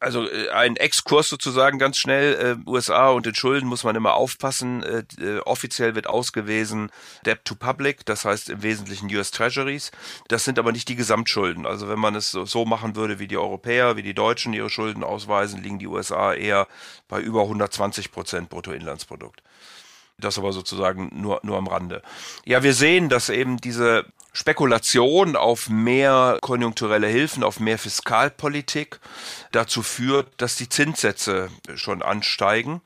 Also 0.00 0.28
äh, 0.28 0.50
ein 0.50 0.76
Exkurs 0.76 1.28
sozusagen 1.28 1.78
ganz 1.78 1.98
schnell, 1.98 2.58
äh, 2.66 2.70
USA 2.70 3.10
und 3.10 3.26
den 3.26 3.34
Schulden 3.34 3.68
muss 3.68 3.84
man 3.84 3.96
immer 3.96 4.14
aufpassen. 4.14 4.82
Äh, 4.82 5.04
äh, 5.20 5.40
offiziell 5.40 5.94
wird 5.94 6.06
ausgewiesen 6.06 6.90
Debt 7.26 7.44
to 7.44 7.54
Public, 7.54 8.04
das 8.06 8.24
heißt 8.24 8.50
im 8.50 8.62
Wesentlichen 8.62 9.14
US 9.14 9.30
Treasuries. 9.30 9.90
Das 10.28 10.44
sind 10.44 10.58
aber 10.58 10.72
nicht 10.72 10.88
die 10.88 10.96
Gesamtschulden. 10.96 11.66
Also 11.66 11.88
wenn 11.88 11.98
man 11.98 12.14
es 12.14 12.30
so, 12.30 12.44
so 12.44 12.64
machen 12.64 12.96
würde, 12.96 13.18
wie 13.18 13.28
die 13.28 13.38
Europäer, 13.38 13.96
wie 13.96 14.02
die 14.02 14.14
Deutschen 14.14 14.52
ihre 14.52 14.70
Schulden 14.70 15.04
ausweisen, 15.04 15.62
liegen 15.62 15.78
die 15.78 15.86
USA 15.86 16.32
eher 16.32 16.68
bei 17.08 17.20
über 17.20 17.42
120 17.42 18.12
Prozent 18.12 18.50
Bruttoinlandsprodukt. 18.50 19.42
Das 20.18 20.38
aber 20.38 20.52
sozusagen 20.52 21.10
nur, 21.12 21.40
nur 21.42 21.56
am 21.56 21.68
Rande. 21.68 22.02
Ja, 22.44 22.62
wir 22.62 22.74
sehen, 22.74 23.08
dass 23.08 23.28
eben 23.28 23.58
diese 23.58 24.04
Spekulation 24.32 25.36
auf 25.36 25.68
mehr 25.68 26.38
konjunkturelle 26.40 27.06
Hilfen, 27.06 27.42
auf 27.42 27.60
mehr 27.60 27.78
Fiskalpolitik 27.78 29.00
dazu 29.52 29.82
führt, 29.82 30.28
dass 30.36 30.56
die 30.56 30.68
Zinssätze 30.68 31.50
schon 31.74 32.02
ansteigen 32.02 32.80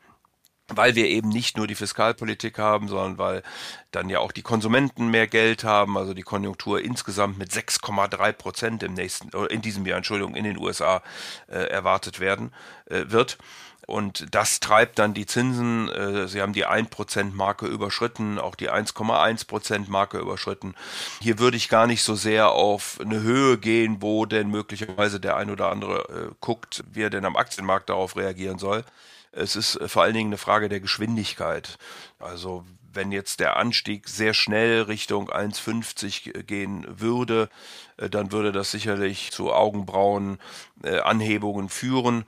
weil 0.68 0.94
wir 0.94 1.06
eben 1.06 1.28
nicht 1.28 1.56
nur 1.56 1.66
die 1.66 1.74
Fiskalpolitik 1.74 2.58
haben, 2.58 2.88
sondern 2.88 3.18
weil 3.18 3.42
dann 3.90 4.08
ja 4.08 4.20
auch 4.20 4.32
die 4.32 4.42
Konsumenten 4.42 5.08
mehr 5.08 5.26
Geld 5.26 5.64
haben, 5.64 5.98
also 5.98 6.14
die 6.14 6.22
Konjunktur 6.22 6.80
insgesamt 6.80 7.38
mit 7.38 7.50
6,3 7.50 8.32
Prozent 8.32 8.82
im 8.82 8.94
nächsten, 8.94 9.30
in 9.48 9.62
diesem 9.62 9.86
Jahr, 9.86 9.98
Entschuldigung, 9.98 10.34
in 10.34 10.44
den 10.44 10.58
USA 10.58 11.02
äh, 11.48 11.58
erwartet 11.58 12.20
werden 12.20 12.52
äh, 12.86 13.04
wird. 13.08 13.38
Und 13.86 14.32
das 14.34 14.60
treibt 14.60 14.98
dann 14.98 15.12
die 15.12 15.26
Zinsen. 15.26 15.88
Äh, 15.88 16.28
sie 16.28 16.40
haben 16.40 16.52
die 16.52 16.66
1%-Marke 16.66 17.66
überschritten, 17.66 18.38
auch 18.38 18.54
die 18.54 18.70
1,1%-Marke 18.70 20.18
überschritten. 20.18 20.74
Hier 21.20 21.38
würde 21.38 21.56
ich 21.56 21.68
gar 21.68 21.86
nicht 21.86 22.02
so 22.02 22.14
sehr 22.14 22.52
auf 22.52 22.98
eine 23.00 23.20
Höhe 23.22 23.58
gehen, 23.58 24.00
wo 24.00 24.24
denn 24.24 24.48
möglicherweise 24.48 25.18
der 25.18 25.36
ein 25.36 25.50
oder 25.50 25.70
andere 25.70 26.30
äh, 26.30 26.34
guckt, 26.40 26.84
wie 26.92 27.02
er 27.02 27.10
denn 27.10 27.24
am 27.24 27.36
Aktienmarkt 27.36 27.90
darauf 27.90 28.16
reagieren 28.16 28.58
soll. 28.58 28.84
Es 29.32 29.56
ist 29.56 29.76
äh, 29.76 29.88
vor 29.88 30.02
allen 30.02 30.12
Dingen 30.14 30.28
eine 30.28 30.38
Frage 30.38 30.68
der 30.68 30.80
Geschwindigkeit. 30.80 31.78
Also 32.18 32.64
wenn 32.94 33.10
jetzt 33.10 33.40
der 33.40 33.56
Anstieg 33.56 34.06
sehr 34.06 34.34
schnell 34.34 34.82
Richtung 34.82 35.30
1,50 35.30 36.42
gehen 36.42 36.84
würde, 36.86 37.48
äh, 37.96 38.10
dann 38.10 38.32
würde 38.32 38.52
das 38.52 38.70
sicherlich 38.70 39.32
zu 39.32 39.50
Augenbrauenanhebungen 39.52 41.66
äh, 41.66 41.70
führen. 41.70 42.24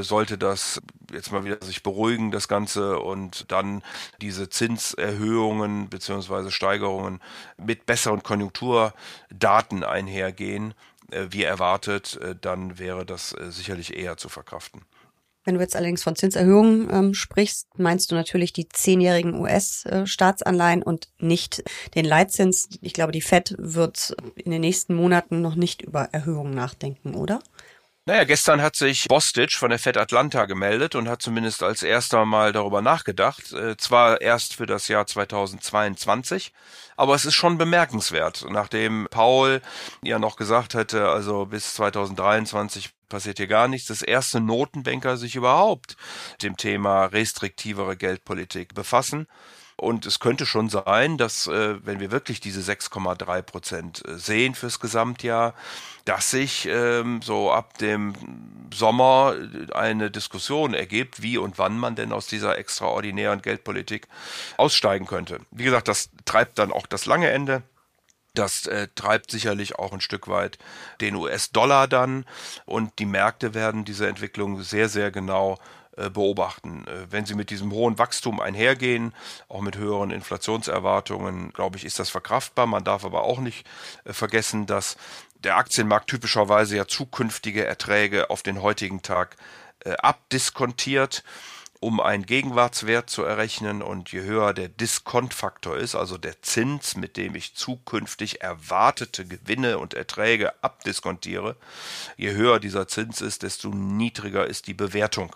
Sollte 0.00 0.36
das 0.36 0.82
jetzt 1.12 1.30
mal 1.30 1.44
wieder 1.44 1.64
sich 1.64 1.84
beruhigen, 1.84 2.32
das 2.32 2.48
Ganze, 2.48 2.98
und 2.98 3.52
dann 3.52 3.84
diese 4.20 4.48
Zinserhöhungen 4.48 5.88
beziehungsweise 5.88 6.50
Steigerungen 6.50 7.20
mit 7.56 7.86
besseren 7.86 8.24
Konjunkturdaten 8.24 9.84
einhergehen, 9.84 10.74
wie 11.08 11.44
erwartet, 11.44 12.18
dann 12.40 12.80
wäre 12.80 13.06
das 13.06 13.30
sicherlich 13.30 13.96
eher 13.96 14.16
zu 14.16 14.28
verkraften. 14.28 14.82
Wenn 15.44 15.54
du 15.54 15.60
jetzt 15.60 15.74
allerdings 15.74 16.02
von 16.02 16.16
Zinserhöhungen 16.16 16.88
ähm, 16.92 17.14
sprichst, 17.14 17.68
meinst 17.78 18.10
du 18.10 18.14
natürlich 18.14 18.52
die 18.52 18.68
zehnjährigen 18.68 19.34
US-Staatsanleihen 19.34 20.82
und 20.82 21.08
nicht 21.18 21.64
den 21.94 22.04
Leitzins. 22.04 22.68
Ich 22.82 22.92
glaube, 22.92 23.12
die 23.12 23.22
Fed 23.22 23.54
wird 23.58 24.14
in 24.36 24.50
den 24.50 24.60
nächsten 24.60 24.94
Monaten 24.94 25.40
noch 25.40 25.54
nicht 25.54 25.82
über 25.82 26.10
Erhöhungen 26.12 26.54
nachdenken, 26.54 27.14
oder? 27.14 27.40
Naja, 28.06 28.24
gestern 28.24 28.62
hat 28.62 28.76
sich 28.76 29.08
Bostich 29.08 29.56
von 29.56 29.68
der 29.68 29.78
Fed 29.78 29.98
Atlanta 29.98 30.46
gemeldet 30.46 30.94
und 30.94 31.06
hat 31.06 31.20
zumindest 31.20 31.62
als 31.62 31.82
erster 31.82 32.24
mal 32.24 32.50
darüber 32.52 32.80
nachgedacht. 32.80 33.52
Äh, 33.52 33.76
zwar 33.76 34.22
erst 34.22 34.54
für 34.54 34.64
das 34.64 34.88
Jahr 34.88 35.06
2022, 35.06 36.52
aber 36.96 37.14
es 37.14 37.26
ist 37.26 37.34
schon 37.34 37.58
bemerkenswert, 37.58 38.46
nachdem 38.48 39.06
Paul 39.10 39.60
ja 40.02 40.18
noch 40.18 40.36
gesagt 40.36 40.72
hätte, 40.74 41.08
also 41.10 41.44
bis 41.44 41.74
2023 41.74 42.90
passiert 43.10 43.36
hier 43.36 43.48
gar 43.48 43.68
nichts. 43.68 43.88
Das 43.88 44.00
erste 44.00 44.40
Notenbanker 44.40 45.18
sich 45.18 45.36
überhaupt 45.36 45.96
dem 46.42 46.56
Thema 46.56 47.04
restriktivere 47.04 47.98
Geldpolitik 47.98 48.74
befassen. 48.74 49.26
Und 49.80 50.04
es 50.04 50.20
könnte 50.20 50.44
schon 50.44 50.68
sein, 50.68 51.16
dass, 51.16 51.46
äh, 51.46 51.86
wenn 51.86 52.00
wir 52.00 52.10
wirklich 52.10 52.38
diese 52.38 52.60
6,3 52.60 53.40
Prozent 53.40 54.06
äh, 54.06 54.18
sehen 54.18 54.54
fürs 54.54 54.78
Gesamtjahr, 54.78 55.54
dass 56.04 56.30
sich 56.30 56.68
ähm, 56.70 57.22
so 57.22 57.50
ab 57.50 57.78
dem 57.78 58.12
Sommer 58.74 59.34
eine 59.72 60.10
Diskussion 60.10 60.74
ergibt, 60.74 61.22
wie 61.22 61.38
und 61.38 61.56
wann 61.56 61.78
man 61.78 61.94
denn 61.94 62.12
aus 62.12 62.26
dieser 62.26 62.58
extraordinären 62.58 63.40
Geldpolitik 63.40 64.06
aussteigen 64.58 65.06
könnte. 65.06 65.40
Wie 65.50 65.64
gesagt, 65.64 65.88
das 65.88 66.10
treibt 66.26 66.58
dann 66.58 66.72
auch 66.72 66.86
das 66.86 67.06
lange 67.06 67.30
Ende. 67.30 67.62
Das 68.34 68.66
äh, 68.66 68.88
treibt 68.94 69.30
sicherlich 69.30 69.76
auch 69.78 69.94
ein 69.94 70.02
Stück 70.02 70.28
weit 70.28 70.58
den 71.00 71.14
US-Dollar 71.14 71.88
dann 71.88 72.26
und 72.66 72.98
die 72.98 73.06
Märkte 73.06 73.54
werden 73.54 73.86
diese 73.86 74.08
Entwicklung 74.08 74.62
sehr, 74.62 74.90
sehr 74.90 75.10
genau 75.10 75.54
äh, 75.54 75.79
beobachten. 76.10 76.86
Äh, 76.86 77.10
wenn 77.10 77.26
sie 77.26 77.34
mit 77.34 77.50
diesem 77.50 77.72
hohen 77.72 77.98
Wachstum 77.98 78.40
einhergehen, 78.40 79.14
auch 79.48 79.60
mit 79.60 79.76
höheren 79.76 80.10
Inflationserwartungen, 80.10 81.52
glaube 81.52 81.76
ich, 81.76 81.84
ist 81.84 81.98
das 81.98 82.10
verkraftbar. 82.10 82.66
Man 82.66 82.84
darf 82.84 83.04
aber 83.04 83.22
auch 83.22 83.40
nicht 83.40 83.66
äh, 84.04 84.12
vergessen, 84.12 84.66
dass 84.66 84.96
der 85.34 85.56
Aktienmarkt 85.56 86.08
typischerweise 86.08 86.76
ja 86.76 86.86
zukünftige 86.86 87.64
Erträge 87.64 88.30
auf 88.30 88.42
den 88.42 88.60
heutigen 88.60 89.00
Tag 89.00 89.36
abdiskontiert 89.82 91.24
um 91.80 91.98
einen 91.98 92.26
Gegenwartswert 92.26 93.08
zu 93.08 93.24
errechnen 93.24 93.80
und 93.80 94.12
je 94.12 94.20
höher 94.20 94.52
der 94.52 94.68
Diskontfaktor 94.68 95.78
ist, 95.78 95.94
also 95.94 96.18
der 96.18 96.42
Zins, 96.42 96.94
mit 96.94 97.16
dem 97.16 97.34
ich 97.34 97.54
zukünftig 97.54 98.42
erwartete 98.42 99.24
Gewinne 99.24 99.78
und 99.78 99.94
Erträge 99.94 100.52
abdiskontiere, 100.62 101.56
je 102.18 102.32
höher 102.32 102.60
dieser 102.60 102.86
Zins 102.86 103.22
ist, 103.22 103.42
desto 103.42 103.70
niedriger 103.70 104.46
ist 104.46 104.66
die 104.66 104.74
Bewertung. 104.74 105.34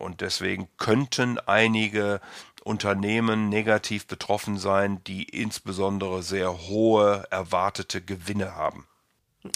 Und 0.00 0.20
deswegen 0.20 0.68
könnten 0.78 1.38
einige 1.38 2.20
Unternehmen 2.64 3.48
negativ 3.48 4.06
betroffen 4.06 4.58
sein, 4.58 5.02
die 5.04 5.24
insbesondere 5.24 6.22
sehr 6.22 6.68
hohe 6.68 7.24
erwartete 7.30 8.00
Gewinne 8.00 8.54
haben. 8.54 8.86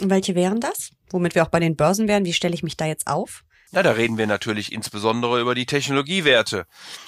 Welche 0.02 0.34
wären 0.34 0.60
das? 0.60 0.92
Womit 1.10 1.34
wir 1.34 1.42
auch 1.42 1.48
bei 1.48 1.60
den 1.60 1.76
Börsen 1.76 2.08
wären, 2.08 2.24
wie 2.24 2.32
stelle 2.32 2.54
ich 2.54 2.62
mich 2.62 2.76
da 2.76 2.86
jetzt 2.86 3.06
auf? 3.06 3.44
Na, 3.72 3.82
da 3.82 3.92
reden 3.92 4.18
wir 4.18 4.26
natürlich 4.26 4.72
insbesondere 4.72 5.40
über 5.40 5.54
die 5.54 5.66
Technologiewerte, 5.66 6.66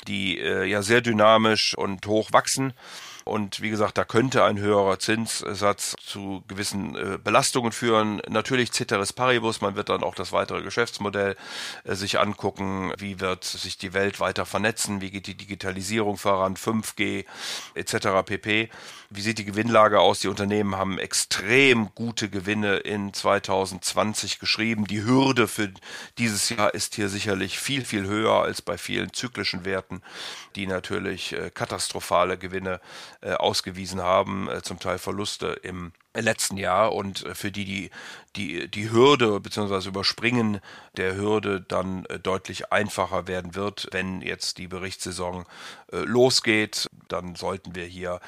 die 0.08 0.38
äh, 0.38 0.64
ja 0.64 0.82
sehr 0.82 1.00
dynamisch 1.00 1.76
und 1.78 2.04
hoch 2.06 2.32
wachsen 2.32 2.74
und 3.26 3.60
wie 3.60 3.70
gesagt, 3.70 3.98
da 3.98 4.04
könnte 4.04 4.44
ein 4.44 4.56
höherer 4.56 5.00
Zinssatz 5.00 5.96
zu 5.98 6.44
gewissen 6.46 6.94
äh, 6.94 7.18
Belastungen 7.18 7.72
führen. 7.72 8.22
Natürlich 8.28 8.70
Ceteris 8.70 9.12
Paribus, 9.12 9.60
man 9.60 9.74
wird 9.74 9.88
dann 9.88 10.04
auch 10.04 10.14
das 10.14 10.30
weitere 10.30 10.62
Geschäftsmodell 10.62 11.34
äh, 11.82 11.94
sich 11.96 12.20
angucken, 12.20 12.92
wie 12.98 13.18
wird 13.18 13.42
sich 13.42 13.78
die 13.78 13.94
Welt 13.94 14.20
weiter 14.20 14.46
vernetzen, 14.46 15.00
wie 15.00 15.10
geht 15.10 15.26
die 15.26 15.36
Digitalisierung 15.36 16.18
voran, 16.18 16.54
5G 16.54 17.24
etc. 17.74 18.24
pp. 18.24 18.70
Wie 19.10 19.20
sieht 19.20 19.38
die 19.38 19.44
Gewinnlage 19.44 20.00
aus? 20.00 20.20
Die 20.20 20.28
Unternehmen 20.28 20.76
haben 20.76 20.98
extrem 20.98 21.94
gute 21.94 22.28
Gewinne 22.28 22.78
in 22.78 23.12
2020 23.12 24.38
geschrieben. 24.38 24.86
Die 24.86 25.04
Hürde 25.04 25.46
für 25.46 25.72
dieses 26.18 26.48
Jahr 26.48 26.74
ist 26.74 26.96
hier 26.96 27.08
sicherlich 27.08 27.58
viel, 27.58 27.84
viel 27.84 28.06
höher 28.06 28.42
als 28.42 28.62
bei 28.62 28.76
vielen 28.76 29.12
zyklischen 29.12 29.64
Werten, 29.64 30.02
die 30.56 30.66
natürlich 30.66 31.32
äh, 31.32 31.50
katastrophale 31.50 32.36
Gewinne 32.36 32.80
äh, 33.20 33.32
ausgewiesen 33.32 34.00
haben, 34.02 34.48
äh, 34.48 34.62
zum 34.62 34.80
Teil 34.80 34.98
Verluste 34.98 35.58
im 35.62 35.92
letzten 36.22 36.56
Jahr 36.56 36.92
und 36.94 37.24
äh, 37.24 37.34
für 37.34 37.52
die 37.52 37.64
die, 37.64 37.90
die, 38.36 38.68
die 38.68 38.90
Hürde 38.90 39.40
bzw. 39.40 39.88
Überspringen 39.88 40.60
der 40.96 41.16
Hürde 41.16 41.60
dann 41.60 42.06
deutlich 42.22 42.72
einfacher 42.72 43.26
werden 43.26 43.54
wird, 43.54 43.88
wenn 43.92 44.20
jetzt 44.22 44.58
die 44.58 44.68
Berichtssaison 44.68 45.44
losgeht. 45.90 46.88
Dann 47.08 47.34
sollten 47.34 47.74
wir 47.74 47.84
hier 47.84 48.20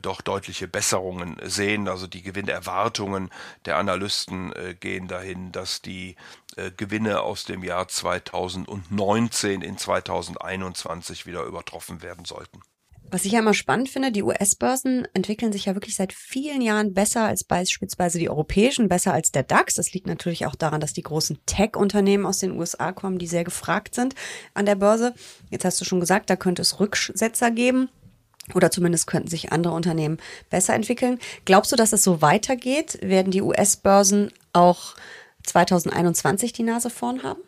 doch 0.00 0.20
deutliche 0.20 0.68
Besserungen 0.68 1.36
sehen. 1.42 1.88
Also 1.88 2.06
die 2.06 2.22
Gewinnerwartungen 2.22 3.30
der 3.66 3.76
Analysten 3.76 4.52
gehen 4.80 5.08
dahin, 5.08 5.52
dass 5.52 5.82
die 5.82 6.16
Gewinne 6.76 7.20
aus 7.20 7.44
dem 7.44 7.62
Jahr 7.62 7.88
2019 7.88 9.62
in 9.62 9.78
2021 9.78 11.26
wieder 11.26 11.44
übertroffen 11.44 12.02
werden 12.02 12.24
sollten. 12.24 12.60
Was 13.12 13.26
ich 13.26 13.32
ja 13.32 13.40
immer 13.40 13.52
spannend 13.52 13.90
finde, 13.90 14.10
die 14.10 14.22
US-Börsen 14.22 15.06
entwickeln 15.12 15.52
sich 15.52 15.66
ja 15.66 15.74
wirklich 15.74 15.96
seit 15.96 16.14
vielen 16.14 16.62
Jahren 16.62 16.94
besser 16.94 17.24
als 17.24 17.44
beispielsweise 17.44 18.18
die 18.18 18.30
europäischen, 18.30 18.88
besser 18.88 19.12
als 19.12 19.30
der 19.30 19.42
DAX. 19.42 19.74
Das 19.74 19.92
liegt 19.92 20.06
natürlich 20.06 20.46
auch 20.46 20.54
daran, 20.54 20.80
dass 20.80 20.94
die 20.94 21.02
großen 21.02 21.38
Tech-Unternehmen 21.44 22.24
aus 22.24 22.38
den 22.38 22.58
USA 22.58 22.90
kommen, 22.90 23.18
die 23.18 23.26
sehr 23.26 23.44
gefragt 23.44 23.94
sind 23.94 24.14
an 24.54 24.64
der 24.64 24.76
Börse. 24.76 25.12
Jetzt 25.50 25.66
hast 25.66 25.78
du 25.78 25.84
schon 25.84 26.00
gesagt, 26.00 26.30
da 26.30 26.36
könnte 26.36 26.62
es 26.62 26.80
Rücksetzer 26.80 27.50
geben. 27.50 27.90
Oder 28.54 28.70
zumindest 28.70 29.06
könnten 29.06 29.28
sich 29.28 29.52
andere 29.52 29.74
Unternehmen 29.74 30.16
besser 30.48 30.72
entwickeln. 30.72 31.18
Glaubst 31.44 31.70
du, 31.70 31.76
dass 31.76 31.92
es 31.92 32.02
so 32.02 32.22
weitergeht? 32.22 32.98
Werden 33.02 33.30
die 33.30 33.42
US-Börsen 33.42 34.32
auch 34.54 34.94
2021 35.44 36.54
die 36.54 36.62
Nase 36.62 36.88
vorn 36.88 37.22
haben? 37.22 37.42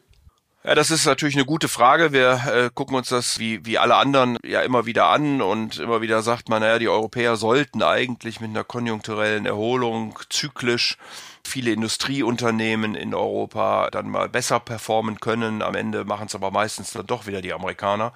Ja, 0.66 0.74
das 0.74 0.90
ist 0.90 1.04
natürlich 1.04 1.34
eine 1.34 1.44
gute 1.44 1.68
Frage. 1.68 2.12
Wir 2.12 2.42
äh, 2.46 2.70
gucken 2.72 2.96
uns 2.96 3.10
das 3.10 3.38
wie, 3.38 3.66
wie 3.66 3.76
alle 3.76 3.96
anderen 3.96 4.38
ja 4.42 4.62
immer 4.62 4.86
wieder 4.86 5.08
an 5.08 5.42
und 5.42 5.78
immer 5.78 6.00
wieder 6.00 6.22
sagt 6.22 6.48
man, 6.48 6.62
naja, 6.62 6.78
die 6.78 6.88
Europäer 6.88 7.36
sollten 7.36 7.82
eigentlich 7.82 8.40
mit 8.40 8.48
einer 8.48 8.64
konjunkturellen 8.64 9.44
Erholung 9.44 10.18
zyklisch 10.30 10.96
viele 11.46 11.70
Industrieunternehmen 11.72 12.94
in 12.94 13.14
Europa 13.14 13.90
dann 13.90 14.08
mal 14.08 14.30
besser 14.30 14.58
performen 14.58 15.20
können. 15.20 15.60
Am 15.60 15.74
Ende 15.74 16.06
machen 16.06 16.28
es 16.28 16.34
aber 16.34 16.50
meistens 16.50 16.92
dann 16.92 17.06
doch 17.06 17.26
wieder 17.26 17.42
die 17.42 17.52
Amerikaner. 17.52 18.14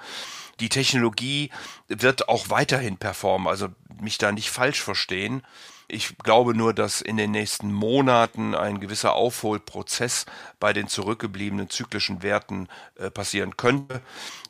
Die 0.58 0.70
Technologie 0.70 1.50
wird 1.88 2.30
auch 2.30 2.48
weiterhin 2.48 2.96
performen, 2.96 3.46
also 3.46 3.68
mich 4.00 4.16
da 4.16 4.32
nicht 4.32 4.48
falsch 4.48 4.82
verstehen. 4.82 5.42
Ich 5.90 6.18
glaube 6.18 6.54
nur, 6.54 6.74
dass 6.74 7.00
in 7.00 7.16
den 7.16 7.30
nächsten 7.30 7.72
Monaten 7.72 8.54
ein 8.54 8.78
gewisser 8.78 9.14
Aufholprozess 9.14 10.26
bei 10.60 10.74
den 10.74 10.86
zurückgebliebenen 10.86 11.70
zyklischen 11.70 12.22
Werten 12.22 12.68
äh, 12.96 13.10
passieren 13.10 13.56
könnte. 13.56 14.02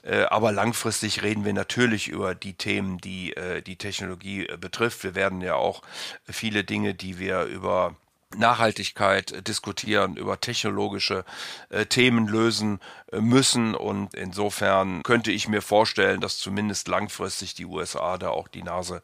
Äh, 0.02 0.22
aber 0.24 0.50
langfristig 0.50 1.22
reden 1.22 1.44
wir 1.44 1.52
natürlich 1.52 2.08
über 2.08 2.34
die 2.34 2.54
Themen, 2.54 2.98
die 2.98 3.36
äh, 3.36 3.62
die 3.62 3.76
Technologie 3.76 4.48
äh, 4.48 4.56
betrifft. 4.56 5.04
Wir 5.04 5.14
werden 5.14 5.40
ja 5.40 5.54
auch 5.54 5.82
viele 6.24 6.64
Dinge, 6.64 6.94
die 6.94 7.20
wir 7.20 7.44
über 7.44 7.94
Nachhaltigkeit 8.36 9.46
diskutieren, 9.48 10.16
über 10.16 10.38
technologische 10.40 11.24
äh, 11.70 11.86
Themen 11.86 12.28
lösen 12.28 12.78
äh, 13.10 13.20
müssen. 13.20 13.74
Und 13.74 14.14
insofern 14.14 15.02
könnte 15.02 15.32
ich 15.32 15.48
mir 15.48 15.62
vorstellen, 15.62 16.20
dass 16.20 16.38
zumindest 16.38 16.88
langfristig 16.88 17.54
die 17.54 17.64
USA 17.64 18.18
da 18.18 18.28
auch 18.28 18.48
die 18.48 18.62
Nase 18.62 19.02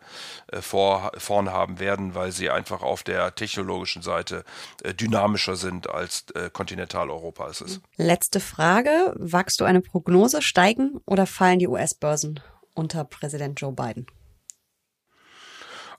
äh, 0.49 0.61
vor, 0.61 1.13
vorn 1.17 1.51
haben 1.51 1.79
werden, 1.79 2.15
weil 2.15 2.33
sie 2.33 2.51
einfach 2.51 2.83
auf 2.83 3.03
der 3.03 3.35
technologischen 3.35 4.03
Seite 4.03 4.45
äh, 4.83 4.93
dynamischer 4.93 5.57
sind 5.57 5.89
als 5.89 6.27
äh, 6.35 6.51
Kontinentaleuropa 6.51 7.49
ist 7.49 7.63
es. 7.63 7.81
Letzte 7.97 8.41
Frage. 8.41 9.15
Wagst 9.17 9.61
du 9.61 9.65
eine 9.65 9.81
Prognose? 9.81 10.43
Steigen 10.43 11.01
oder 11.07 11.27
fallen 11.27 11.59
die 11.59 11.69
US-Börsen 11.69 12.41
unter 12.75 13.05
Präsident 13.05 13.61
Joe 13.61 13.73
Biden? 13.73 14.07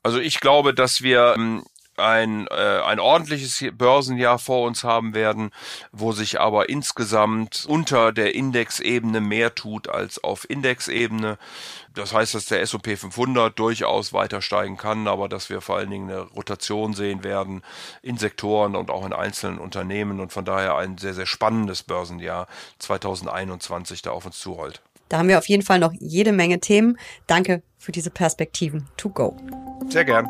Also 0.03 0.19
ich 0.19 0.39
glaube, 0.39 0.75
dass 0.75 1.01
wir 1.01 1.33
ähm, 1.35 1.63
ein, 1.97 2.47
äh, 2.47 2.81
ein 2.85 2.99
ordentliches 2.99 3.63
Börsenjahr 3.73 4.39
vor 4.39 4.65
uns 4.65 4.83
haben 4.83 5.13
werden, 5.13 5.51
wo 5.91 6.11
sich 6.11 6.39
aber 6.39 6.69
insgesamt 6.69 7.65
unter 7.67 8.11
der 8.11 8.35
Indexebene 8.35 9.21
mehr 9.21 9.55
tut 9.55 9.89
als 9.89 10.23
auf 10.23 10.49
Indexebene. 10.49 11.37
Das 11.93 12.13
heißt, 12.13 12.35
dass 12.35 12.45
der 12.45 12.61
S&P 12.61 12.97
500 12.97 13.57
durchaus 13.57 14.11
weiter 14.11 14.41
steigen 14.41 14.77
kann, 14.77 15.07
aber 15.07 15.29
dass 15.29 15.49
wir 15.49 15.61
vor 15.61 15.77
allen 15.77 15.89
Dingen 15.89 16.09
eine 16.09 16.21
Rotation 16.21 16.93
sehen 16.93 17.23
werden 17.23 17.63
in 18.01 18.17
Sektoren 18.17 18.75
und 18.75 18.91
auch 18.91 19.05
in 19.05 19.13
einzelnen 19.13 19.59
Unternehmen 19.59 20.19
und 20.19 20.33
von 20.33 20.45
daher 20.45 20.75
ein 20.75 20.97
sehr, 20.97 21.13
sehr 21.13 21.25
spannendes 21.25 21.83
Börsenjahr 21.83 22.47
2021 22.79 24.01
da 24.01 24.11
auf 24.11 24.25
uns 24.25 24.39
zurollt. 24.39 24.81
Da 25.09 25.19
haben 25.19 25.29
wir 25.29 25.37
auf 25.37 25.47
jeden 25.47 25.63
Fall 25.63 25.79
noch 25.79 25.93
jede 25.93 26.31
Menge 26.31 26.59
Themen. 26.59 26.97
Danke 27.27 27.61
für 27.77 27.91
diese 27.91 28.09
Perspektiven. 28.09 28.87
To 28.97 29.09
go. 29.09 29.37
Sehr 29.89 30.03
gern. 30.03 30.27